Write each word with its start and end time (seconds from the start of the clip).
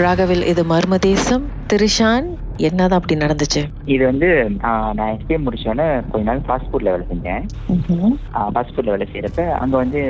ராகவில் 0.00 0.44
இது 0.50 0.62
மர்மதேசம். 0.70 1.42
திரிஷான் 1.70 2.28
என்னதான் 2.66 2.98
அப்படி 2.98 3.14
நடந்துச்சு? 3.22 3.60
இது 3.94 4.02
வந்து 4.08 4.28
நான் 4.96 5.12
எஸ்பிஏ 5.14 5.38
முடிச்சோன்னே 5.44 5.86
கொஞ்ச 6.10 6.24
நாள் 6.28 6.42
ஃபாஸ்ட் 6.46 6.68
ஃபுட்ல 6.70 6.92
வேலை 6.94 7.04
செஞ்சேன். 7.10 7.44
ஃபாஸ்ட் 8.54 8.72
ஃபுட்ல 8.74 8.92
வேலை 8.94 9.06
செய்யறப்ப 9.10 9.44
அங்க 9.62 9.74
வந்து 9.82 10.00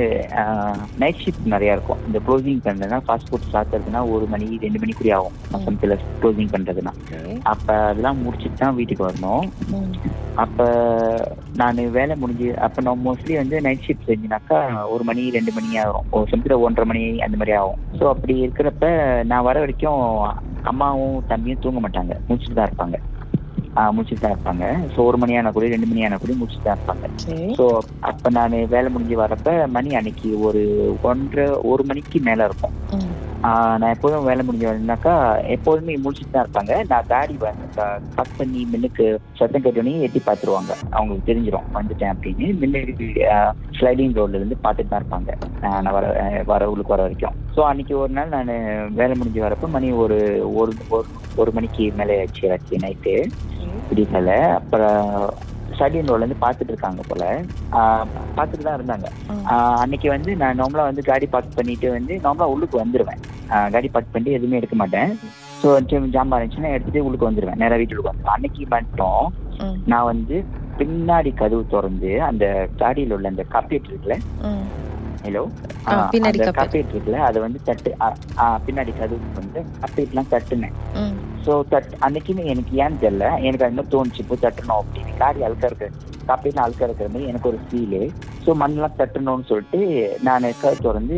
நைட் 1.01 1.21
ஷிஃப்ட் 1.23 1.51
நிறைய 1.53 1.75
இருக்கும். 1.75 2.01
இந்த 2.07 2.19
க்ளோசிங் 2.27 2.61
பண்றதுனா 2.67 2.99
ஃபாஸ்ட் 3.07 3.29
ஃபுட் 3.29 3.51
சாப்பிட்றதுனா 3.53 4.01
ஒரு 4.15 4.27
மணி 4.33 4.47
ரெண்டு 4.65 4.81
மணி 4.83 4.95
கூட 4.99 5.11
ஆகும் 5.17 5.37
சமயத்தில் 5.65 5.95
க்ளோசிங் 6.21 6.53
பண்றதுனா 6.55 6.93
அப்ப 7.53 7.67
அதெல்லாம் 7.91 8.21
முடிச்சுட்டு 8.25 8.61
தான் 8.63 8.77
வீட்டுக்கு 8.79 9.07
வரணும். 9.09 9.45
அப்ப 10.43 10.67
நான் 11.61 11.81
வேலை 11.97 12.13
முடிஞ்சு 12.21 12.49
அப்ப 12.67 12.81
நான் 12.87 13.03
மோஸ்ட்லி 13.07 13.35
வந்து 13.41 13.57
நைட் 13.67 13.85
ஷிஃப்ட் 13.87 14.09
செஞ்சினாக்கா 14.11 14.59
ஒரு 14.93 15.03
மணி 15.11 15.25
ரெண்டு 15.37 15.53
மணி 15.57 15.77
ஆகும் 15.85 16.07
ஒரு 16.17 16.27
சமயத்தில் 16.31 16.63
ஒன்றரை 16.67 16.87
மணி 16.91 17.03
அந்த 17.27 17.37
மாதிரி 17.41 17.55
ஆகும். 17.61 17.79
ஸோ 18.03 18.09
அப்படி 18.13 18.33
இருக்கிறப்ப 18.45 18.85
நான் 19.29 19.45
வர 19.47 19.57
வரைக்கும் 19.63 19.99
அம்மாவும் 20.69 21.13
தம்பியும் 21.29 21.61
தூங்க 21.63 21.79
மாட்டாங்க. 21.83 22.13
முடிச்சுட்டு 22.27 22.57
தான் 22.57 22.67
இருப்பாங்க. 22.69 22.97
முடிச்சுட்டு 23.95 24.23
தான் 24.23 24.33
இருப்பாங்க. 24.33 24.65
ஸோ 24.93 24.99
ஒரு 25.09 25.17
மணி 25.21 25.37
ஆனா 25.39 25.51
கூட 25.55 25.67
ரெண்டு 25.73 25.87
மணி 25.91 26.03
ஆனா 26.07 26.17
கூட 26.23 26.33
முடிச்சுட்டு 26.39 26.67
தான் 26.67 26.77
இருப்பாங்க. 26.77 27.05
ஸோ 27.57 27.65
அப்ப 28.09 28.29
நான் 28.37 28.55
வேலை 28.73 28.89
முடிஞ்சு 28.95 29.15
வரப்ப 29.21 29.55
மணி 29.75 29.95
அன்னைக்கு 29.99 30.29
ஒரு 30.47 30.63
ஒன்றரை 31.11 31.47
ஒரு 31.71 31.83
மணிக்கு 31.91 32.19
மேல 32.29 32.47
இருக்கும். 32.49 32.75
நான் 33.43 33.93
எப்போதும் 33.93 34.27
வேலை 34.27 34.41
முடிஞ்சு 34.45 34.67
வரேன்னாக்கா 34.67 35.13
எப்போதுமே 35.55 35.93
முடிச்சுட்டு 36.03 36.33
தான் 36.33 36.45
இருப்பாங்க. 36.45 36.73
நான் 36.91 37.09
காடி 37.11 37.35
கட் 38.17 38.37
பண்ணி 38.37 38.61
மின்னுக்கு 38.71 39.05
சத்தம் 39.39 39.63
கேட்டோடனே 39.65 39.95
எட்டி 40.07 40.19
பார்த்துருவாங்க 40.27 40.71
அவங்களுக்கு 40.95 41.29
தெரிஞ்சிடும் 41.29 41.67
வந்துட்டேன் 41.77 42.13
அப்படின்னு. 42.13 42.47
மின்னுக்கு 42.61 43.07
ஸ்லைடிங் 43.77 44.17
ரோட்ல 44.19 44.39
இருந்து 44.39 44.57
பார்த்துட்டு 44.65 44.91
தான் 44.93 45.01
இருப்பாங்க 45.03 45.31
நான் 45.65 45.95
வர 45.97 46.05
ஆஹ் 46.23 46.43
வர 46.51 46.69
உள்ளுக்கு 46.73 46.95
வர 46.95 47.03
வரைக்கும். 47.07 47.37
ஸோ 47.55 47.61
அன்னைக்கு 47.69 47.95
ஒரு 48.03 48.13
நாள் 48.17 48.35
நான் 48.35 48.53
வேலை 48.99 49.15
முடிஞ்சு 49.21 49.45
வரப்ப 49.45 49.69
மணி 49.77 49.89
ஒரு 50.03 50.19
ஒரு 50.61 50.73
ஒரு- 51.37 51.55
மணிக்கு 51.57 51.85
மேலே 51.99 52.15
ஆச்சு 52.23 52.45
ஆச்சு 52.53 52.83
நைட்டு 52.83 53.15
விடியல 53.89 54.31
அப்புறம் 54.59 55.01
ஸ்டடியன் 55.75 56.09
ரோட்ல 56.09 56.23
இருந்து 56.23 56.43
பார்த்துட்டு 56.43 56.71
இருக்காங்க 56.73 57.01
போல. 57.07 57.23
பார்த்துட்டு 58.37 58.65
தான் 58.65 58.77
இருந்தாங்க. 58.79 59.07
அன்னைக்கு 59.83 60.07
வந்து 60.09 60.31
நான் 60.41 60.59
நார்மலா 60.59 60.89
வந்து 60.89 61.03
காடி 61.07 61.27
பார்க் 61.33 61.57
பண்ணிட்டு 61.59 61.87
வந்து 61.95 62.13
நார்மலா 62.25 62.51
உள்ளுக்கு 62.53 62.77
வந்துருவேன். 62.81 63.21
காடி 63.73 63.89
பார்க் 63.93 64.11
பண்ணிட்டு 64.13 64.37
எதுவுமே 64.37 64.59
எடுக்க 64.59 64.75
மாட்டேன். 64.81 65.11
ஸோ 65.61 65.67
ஜாம்பா 66.15 66.37
இருந்துச்சுன்னா 66.37 66.73
எடுத்துட்டு 66.75 67.05
உள்ளுக்கு 67.05 67.29
வந்துருவேன். 67.29 67.59
நேரா 67.63 67.77
வீட்டுக்கு 67.81 68.09
வந்துருவேன். 68.09 68.35
அன்னைக்கு 68.35 68.67
மட்டும் 68.75 69.25
நான் 69.91 70.09
வந்து 70.11 70.37
பின்னாடி 70.79 71.31
கதவு 71.41 71.63
திறந்து 71.73 72.11
அந்த 72.29 72.45
காடியில் 72.81 73.13
உள்ள 73.17 73.27
அந்த 73.33 73.43
காப்பீட் 73.55 73.89
இருக்குல்ல? 73.89 74.15
ஹலோ 75.25 75.43
அந்த. 75.89 76.47
காப்பீட் 76.59 76.91
இருக்குல்ல? 76.93 77.19
அதை 77.27 77.37
வந்து 77.45 77.59
தட்டு 77.67 77.91
பின்னாடி 78.65 78.93
கதவு 79.01 79.35
வந்து 79.41 79.59
காப்பீட்லாம் 79.81 80.31
தட்டுனேன். 80.33 80.75
ஸோ 81.45 81.53
தட் 81.73 81.91
அன்னைக்குமே 82.05 82.43
எனக்கு 82.53 82.73
ஏன்னு 82.83 83.01
தெரியல. 83.03 83.27
எனக்கு 83.47 83.65
அது 83.67 83.77
மாதிரி 83.77 83.93
தோணுச்சு. 83.95 84.23
இப்போ 84.23 84.37
தட்டணும் 84.45 84.79
அப்படின்னு. 84.81 85.13
காடி 85.21 85.41
அழுக்க 85.47 85.71
இருக்க 85.71 85.89
காப்பீட்லாம் 86.29 86.65
அழுக்க 86.65 86.87
இருக்கிற 86.87 87.07
மாதிரி 87.13 87.29
எனக்கு 87.31 87.49
ஒரு 87.51 87.59
ஃபீலு 87.65 88.01
ஸோ 88.45 88.51
மண்ணெல்லாம் 88.61 88.99
தட்டணும்னு 88.99 89.49
சொல்லிட்டு 89.51 89.81
நான் 90.27 90.47
கதவு 90.61 90.83
திறந்து 90.85 91.17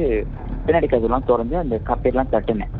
பின்னாடி 0.67 0.88
கதவுலாம் 0.91 1.27
திறந்து 1.31 1.58
அந்த 1.63 1.75
காப்பீட்லாம் 1.89 2.31
தட்டுனேன். 2.35 2.73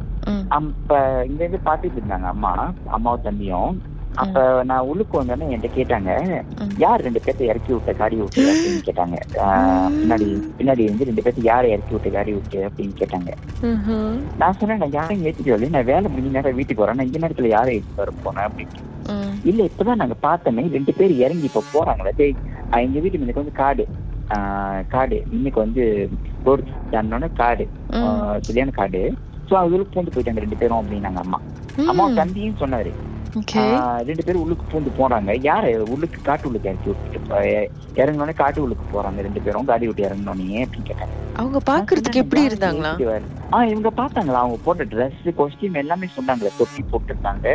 அப்ப 0.58 1.00
இங்க 1.30 1.42
இருந்து 1.44 1.66
பாத்துட்டு 1.68 2.00
இருந்தாங்க 2.00 2.30
அம்மா 2.36 2.54
அம்மாவும் 2.96 3.26
தம்பியும். 3.28 3.76
அப்ப 4.24 4.42
நான் 4.70 4.88
உள்ளுக்கு 4.90 5.16
வந்தோடனே 5.20 5.48
என்கிட்ட 5.54 5.70
கேட்டாங்க 5.78 6.12
யார் 6.84 7.04
ரெண்டு 7.06 7.22
பேர்த்த 7.24 7.50
இறக்கி 7.52 7.72
விட்ட 7.74 7.94
காடி 8.02 8.18
விட்டு? 8.20 8.44
அப்படின்னு 8.52 8.86
கேட்டாங்க. 8.88 9.18
பின்னாடி 10.02 10.28
பின்னாடி 10.60 10.84
வந்து 10.92 11.08
ரெண்டு 11.10 11.24
பேர்த்த 11.26 11.44
யாரை 11.50 11.70
இறக்கி 11.76 11.94
விட்ட 11.96 12.10
காடி 12.16 12.34
விட்டு 12.38 12.60
அப்படின்னு 12.68 12.96
கேட்டாங்க. 13.02 13.32
நான் 14.42 14.58
சொன்னேன் 14.60 14.82
நான் 14.84 14.96
யாரையும் 15.00 15.26
ஏத்திட்டு 15.30 15.54
வரல 15.54 15.70
நான் 15.76 15.90
வேலை 15.92 16.10
முடிஞ்ச 16.14 16.32
நேரம் 16.38 16.60
வீட்டுக்கு 16.60 16.84
வரேன் 16.86 17.00
நான் 17.00 17.10
இந்த 17.12 17.22
நேரத்துல 17.26 17.52
யாரை 17.56 17.74
ஏற்றிட்டு 17.78 18.04
வர 18.04 18.14
போனேன் 18.26 18.48
அப்படின்னு. 18.50 18.84
இல்ல 19.52 19.62
இப்பதான் 19.70 20.02
நாங்க 20.04 20.18
பார்த்தோமே 20.28 20.66
ரெண்டு 20.78 20.94
பேர் 21.00 21.14
இறங்கி 21.26 21.50
இப்ப 21.52 21.64
போறாங்களே 21.74 22.30
எங்க 22.86 23.00
வீட்டு 23.04 23.20
இன்னைக்கு 23.20 23.44
வந்து 23.44 23.60
காடு. 23.64 23.86
காடு. 24.94 25.18
இன்னைக்கு 25.36 25.60
வந்து 25.66 25.84
ரோடு 26.48 26.64
தாண்டினோடனே 26.94 27.30
காடு 27.42 27.66
சரியான 28.48 28.74
காடு 28.80 29.02
சோ 29.50 29.56
அதுல 29.64 29.86
பூந்து 29.94 30.14
போயிட்டாங்க 30.14 30.44
ரெண்டு 30.44 30.60
பேரும் 30.62 30.80
அப்படின்னாங்க 30.82 31.20
அம்மா. 31.26 31.40
அம்மா 31.92 32.06
தம்பியும் 32.20 32.62
சொன்னாரு. 32.62 32.92
ரெண்டு 34.10 34.24
பேரும் 34.26 34.44
உள்ளுக்கு 34.44 34.66
பூந்து 34.72 34.92
போறாங்க. 35.00 35.32
யாரு? 35.50 35.72
உள்ளுக்கு 35.94 36.20
காட்டு 36.28 36.48
உள்ளுக்கு 36.50 36.70
இறக்கி 36.72 36.90
விட்டுட்டு 36.92 37.42
இறங்குனோடனே 38.02 38.36
காட்டு 38.42 38.64
உள்ளுக்கு 38.66 38.86
போறாங்க 38.96 39.26
ரெண்டு 39.28 39.44
பேரும். 39.46 39.68
காடி 39.72 39.88
விட்டு 39.90 40.08
இறங்கினோடனே 40.08 40.64
அப்படின்னு 40.66 40.90
கேட்டாங்க. 40.92 41.16
அவங்க 41.42 41.60
பாக்குறதுக்கு 41.70 42.22
எப்படி 42.24 42.42
இருந்தாங்களா. 42.48 42.92
ஆ 43.56 43.58
இவங்க 43.72 43.90
பார்த்தாங்களா? 44.00 44.42
அவங்க 44.44 44.58
போட்ட 44.66 44.84
ட்ரெஸ் 44.94 45.26
காஸ்டியூம் 45.40 45.80
எல்லாமே 45.82 46.08
சொன்னாங்களே 46.18 46.52
தொப்பி 46.60 46.82
போட்டிருந்தாங்க. 46.92 47.48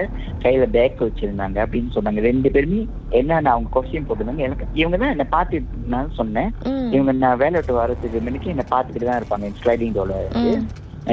கையில 0.43 0.67
பேக் 0.77 1.01
வச்சிருந்தாங்க 1.07 1.59
அப்படின்னு 1.65 1.95
சொன்னாங்க. 1.97 2.21
ரெண்டு 2.29 2.51
பேருமே 2.57 2.81
என்னென்ன 3.21 3.53
அவங்க 3.55 3.71
காஸ்டியூம் 3.77 4.07
போட்டிருந்தாங்க. 4.09 4.47
எனக்கு 4.49 4.67
இவங்க 4.83 4.99
தான் 5.03 5.15
என்ன 5.17 5.27
பார்த்துட்டு 5.37 6.05
சொன்னேன். 6.21 6.53
இவங்க 6.97 7.13
நான் 7.25 7.41
வேலை 7.45 7.57
விட்டு 7.59 7.81
வரதுக்கு 7.81 8.23
முன்னாடி 8.27 8.55
என்ன 8.57 8.67
பார்த்துக்கிட்டு 8.75 9.11
தான் 9.11 9.21
இருப்பாங்க. 9.23 9.49
ஸ்லைடிங் 9.61 9.97
டோல 9.99 10.23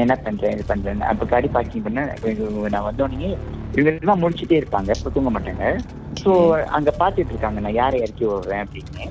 என்ன 0.01 0.15
பண்றேன் 0.23 0.53
இது 0.55 0.63
பண்றேன் 0.71 1.05
அப்ப 1.09 1.25
காடி 1.31 1.47
பார்க்கிங் 1.53 1.85
பண்ண 1.85 2.01
நான் 2.73 2.87
வந்தோடனே 2.87 3.29
இவங்க 3.75 3.91
எல்லாம் 4.01 4.21
முடிச்சுட்டே 4.23 4.59
இருப்பாங்க. 4.61 4.89
இப்ப 4.97 5.11
தூங்க 5.15 5.31
மாட்டாங்க. 5.35 5.65
சோ 6.21 6.31
அங்க 6.77 6.89
பாத்துட்டு 7.01 7.33
இருக்காங்க. 7.33 7.59
நான் 7.65 7.79
யாரை 7.81 7.97
இறக்கி 8.05 8.25
விடுறேன் 8.25 8.63
அப்படின்னு. 8.65 9.07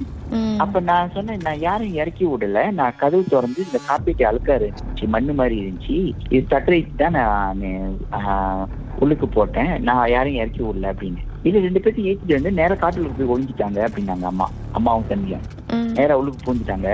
அப்ப 0.58 0.80
நான் 0.80 1.10
சொன்னேன் 1.14 1.40
நான் 1.44 1.58
யாரையும் 1.58 1.96
இறக்கி 1.96 2.26
விடல. 2.26 2.70
நான் 2.70 2.96
கதவு 2.96 3.24
திறந்து 3.24 3.64
இந்த 3.64 3.78
காப்பீட்டு 3.88 4.24
அழுக்கா 4.24 4.54
இருந்துச்சு 4.58 5.08
மண்ணு 5.08 5.34
மாதிரி 5.34 5.56
இருந்துச்சு. 5.60 6.14
இது 6.28 6.46
தட்டுறைக்கு 6.50 6.94
தான் 6.96 7.12
நான் 7.12 8.68
உள்ளுக்கு 8.98 9.28
போட்டேன். 9.28 9.82
நான் 9.82 10.10
யாரையும் 10.10 10.42
இறக்கி 10.42 10.62
விடல 10.62 10.92
அப்படின்னு. 10.92 11.22
இல்ல 11.42 11.60
ரெண்டு 11.60 11.80
பேர்த்தையும் 11.80 12.08
ஏற்றிட்டு 12.10 12.32
வந்து 12.32 12.52
நேரா 12.52 12.74
காட்டுல 12.74 13.10
போய் 13.18 13.32
ஒழிஞ்சிட்டாங்க 13.32 13.88
அப்படின்னாங்க 13.88 14.22
அம்மா. 14.22 14.50
அம்மாவும் 14.72 15.06
தம்பியும். 15.08 15.44
ம். 15.72 15.92
நேரா 15.92 16.16
உள்ளுக்கு 16.16 16.46
பூந்துட்டாங்க 16.46 16.88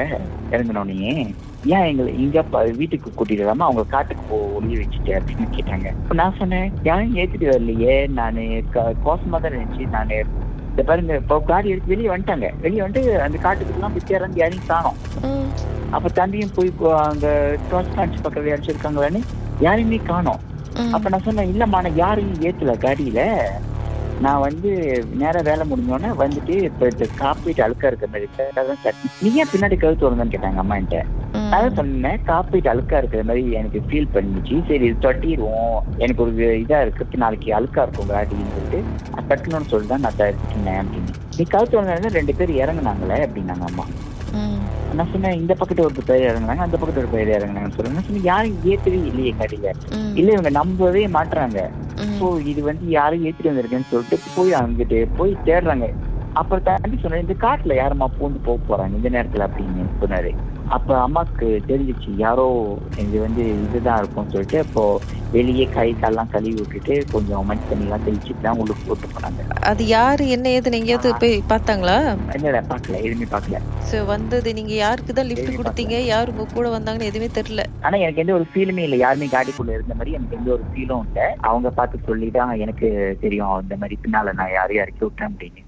இறங்கினோடனே 0.50 1.34
ஏன் 1.66 1.84
எங்களை 1.84 2.18
இங்க 2.18 2.42
வீட்டுக்கு 2.76 3.10
கூட்டிட்டு 3.10 3.44
வராம 3.44 3.66
அவங்க 3.66 3.84
காட்டுக்கு 3.84 4.22
போ 4.28 4.36
ஒளிய 4.60 4.80
வச்சுட்டு 4.80 5.12
அப்படின்னு 5.18 5.46
கேட்டாங்க. 5.56 5.88
நான் 6.12 6.34
சொன்னேன் 6.38 6.72
யாரும் 6.82 7.16
ஏத்திட்டு 7.16 7.46
வரலையே. 7.52 8.08
நானு 8.08 8.64
கோசமா 9.04 9.40
தான் 9.40 9.52
இருந்துச்சு. 9.52 9.86
நானு 9.88 10.24
இந்த 10.72 10.82
பாருங்க 10.88 11.14
இப்போ 11.20 11.36
காடி 11.48 11.72
எடுத்து 11.72 11.92
வெளியே 11.92 12.10
வந்துட்டாங்க 12.12 12.48
வெளியே 12.62 12.82
வந்துட்டு 12.84 13.12
அந்த 13.24 13.38
காட்டுக்குலாம் 13.44 13.94
போய் 13.96 14.16
இறந்து 14.18 14.40
யாரையும் 14.42 14.70
காணோம். 14.70 14.98
அப்ப 15.96 16.10
தம்பியும் 16.18 16.54
போய் 16.56 16.70
அங்க 17.08 17.26
டாஸ் 17.70 17.96
காட்சி 17.96 18.18
பக்கத்துல 18.18 18.54
அடிச்சிருக்காங்களான்னு 18.54 19.20
யாரையுமே 19.66 19.98
காணோம். 20.10 20.40
அப்ப 20.96 21.10
நான் 21.12 21.26
சொன்னேன் 21.26 21.50
இல்லம்மா 21.52 21.80
நான் 21.86 22.00
யாரையும் 22.04 22.40
ஏத்தல 22.48 22.74
காடியில 22.84 23.20
நான் 24.24 24.44
வந்து 24.46 24.70
நேரா 25.20 25.40
வேலை 25.48 25.64
முடிஞ்சோடனே 25.70 26.10
வந்துட்டு 26.22 26.54
இப்ப 26.68 26.88
இந்த 26.92 27.06
காப்பீட்டு 27.20 27.64
அழுக்கா 27.66 27.90
இருக்க 27.90 28.06
மாதிரி 28.06 28.28
நீ 29.22 29.30
ஏன் 29.42 29.52
பின்னாடி 29.52 29.76
கழுத்து 29.78 30.06
வரணும்னு 30.06 30.34
கேட்டாங்க 30.34 30.62
அம்மா 30.64 30.76
என்கிட்ட. 30.80 31.02
அதான் 31.54 31.76
சொன்னேன் 31.78 32.22
காப்பீட்டு 32.28 32.70
அழுக்கா 32.72 32.98
இருக்கிற 33.00 33.22
மாதிரி 33.28 33.42
எனக்கு 33.60 33.78
ஃபீல் 33.88 34.12
பண்ணிச்சு. 34.14 34.54
சரி 34.68 34.84
இது 34.88 35.02
தொட்டிடுவோம் 35.06 35.76
எனக்கு 36.02 36.22
ஒரு 36.24 36.32
இதா 36.62 36.78
இருக்கு. 36.84 37.18
நாளைக்கு 37.24 37.48
அழுக்கா 37.58 37.82
இருக்கும் 37.86 38.10
காடின்னு 38.12 38.54
சொல்லிட்டு 38.54 38.80
அது 39.16 39.26
தட்டணும்னு 39.30 39.70
சொல்லிட்டு 39.72 39.94
தான் 39.94 40.04
நான் 40.06 40.18
தட்டினேன் 40.20 40.80
அப்படின்னு. 40.82 41.12
நீ 41.38 41.44
கழுத்து 41.54 42.14
ரெண்டு 42.18 42.34
பேர் 42.38 42.52
இறங்குனாங்களே 42.62 43.18
அப்படின்னாங்க 43.26 43.66
அம்மா. 43.70 43.86
நான் 44.98 45.10
சொன்னேன் 45.12 45.36
இந்த 45.40 45.52
பக்கத்து 45.60 45.84
ஒரு 45.88 46.04
பேர் 46.10 46.26
இறங்குனாங்க 46.30 46.64
அந்த 46.66 46.76
பக்கத்து 46.80 47.02
ஒரு 47.02 47.10
பேர் 47.14 47.34
இறங்குனாங்கன்னு 47.36 47.76
சொல்லுங்க. 47.76 47.96
நான் 47.98 48.06
சொன்னேன் 48.08 48.28
யாரும் 48.30 48.56
ஏத்தவே 48.72 49.00
இல்லையே 49.10 49.32
கடையில. 49.40 49.68
இல்ல 50.20 50.28
இவங்க 50.36 50.52
நம்பவே 50.60 51.02
மாட்டுறாங்க. 51.16 51.60
ஸோ 52.18 52.26
இது 52.52 52.60
வந்து 52.70 52.86
யாரும் 52.98 53.24
ஏத்திட்டு 53.28 53.52
வந்திருக்கேன்னு 53.52 53.90
சொல்லிட்டு 53.92 54.18
போய் 54.38 54.58
அங்கிட்டு 54.60 55.00
போய் 55.20 55.34
தேடுறாங்க. 55.50 55.88
அப்புறம் 56.40 56.66
தாண்டி 56.66 56.98
சொன்னேன் 57.00 57.24
இந்த 57.24 57.34
காட்டுல 57.44 57.74
யாரும்மா 57.80 58.06
பூந்து 58.18 58.38
போக 58.48 58.58
போறாங்க? 58.68 58.94
இந்த 59.00 59.08
நேரத்துல 59.16 59.46
அப்படின்னு 59.48 59.84
சொன்னாரு. 60.02 60.32
அப்ப 60.76 60.90
அம்மாக்கு 61.04 61.46
தெரிஞ்சிச்சு 61.70 62.10
யாரோ 62.22 62.44
இது 63.02 63.16
வந்து 63.24 63.42
இதுதான் 63.64 63.98
இருக்கும்னு 64.00 64.32
சொல்லிட்டு 64.34 64.58
அப்போ 64.64 64.84
வெளியே 65.34 65.66
கை 65.74 65.86
கால்லாம் 66.02 66.30
கழுவி 66.32 66.52
விட்டுட்டு 66.60 66.94
கொஞ்சம் 67.12 67.46
மண் 67.48 67.66
தண்ணி 67.68 67.86
எல்லாம் 67.86 68.04
தெளிச்சுட்டு 68.06 68.44
தான் 68.46 68.58
உள்ளுக்கு 68.62 68.84
போட்டு 68.88 69.06
போனாங்க. 69.14 69.42
அது 69.70 69.82
யாரு 69.96 70.24
என்ன 70.36 70.46
ஏதுன்னு 70.56 70.80
எங்கேயாவது 70.80 71.12
போய் 71.22 71.36
பார்த்தாங்களா? 71.52 71.96
இல்ல 72.38 72.62
பார்க்கல 72.72 73.00
எதுவுமே 73.04 73.28
பார்க்கல. 73.34 73.60
சோ 73.90 73.98
வந்தது 74.12 74.54
நீங்க 74.58 74.74
யாருக்கு 74.82 75.16
தான் 75.18 75.30
லிஃப்ட் 75.30 75.58
கொடுத்தீங்க 75.58 75.98
யார் 76.12 76.32
உங்க 76.34 76.46
கூட 76.56 76.68
வந்தாங்கன்னு 76.76 77.10
எதுவுமே 77.12 77.30
தெரியல. 77.38 77.64
ஆனா 77.86 77.98
எனக்கு 78.04 78.22
எந்த 78.24 78.34
ஒரு 78.38 78.46
ஃபீலுமே 78.52 78.84
இல்லை. 78.88 79.00
யாருமே 79.04 79.28
காடிக்குள்ள 79.36 79.72
இருந்த 79.78 79.96
மாதிரி 80.00 80.16
எனக்கு 80.18 80.38
எந்த 80.40 80.50
ஒரு 80.56 80.66
ஃபீலும் 80.72 81.04
இல்லை. 81.08 81.28
அவங்க 81.50 81.70
பார்த்து 81.78 82.06
சொல்லிதான் 82.10 82.54
எனக்கு 82.66 82.90
தெரியும் 83.24 83.56
இந்த 83.66 83.76
மாதிரி 83.82 83.98
பின்னால 84.04 84.36
நான் 84.40 84.56
யாரையும் 84.58 84.84
இறக்கி 84.86 85.04
விட்டேன் 85.06 85.30
அப்படின்னு. 85.30 85.62